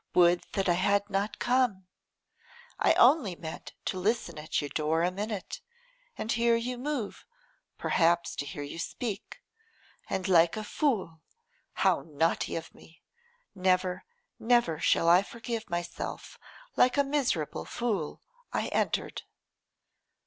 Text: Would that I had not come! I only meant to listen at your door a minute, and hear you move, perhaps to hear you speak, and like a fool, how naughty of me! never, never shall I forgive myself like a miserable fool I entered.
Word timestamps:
Would 0.15 0.45
that 0.53 0.67
I 0.67 0.73
had 0.73 1.11
not 1.11 1.37
come! 1.37 1.85
I 2.79 2.93
only 2.95 3.35
meant 3.35 3.73
to 3.85 3.99
listen 3.99 4.39
at 4.39 4.59
your 4.59 4.69
door 4.71 5.03
a 5.03 5.11
minute, 5.11 5.61
and 6.17 6.31
hear 6.31 6.55
you 6.55 6.79
move, 6.79 7.23
perhaps 7.77 8.35
to 8.37 8.45
hear 8.47 8.63
you 8.63 8.79
speak, 8.79 9.43
and 10.09 10.27
like 10.27 10.57
a 10.57 10.63
fool, 10.63 11.21
how 11.85 12.01
naughty 12.01 12.55
of 12.55 12.73
me! 12.73 13.03
never, 13.53 14.03
never 14.39 14.79
shall 14.79 15.07
I 15.07 15.21
forgive 15.21 15.69
myself 15.69 16.39
like 16.75 16.97
a 16.97 17.03
miserable 17.03 17.65
fool 17.65 18.23
I 18.51 18.69
entered. 18.69 19.21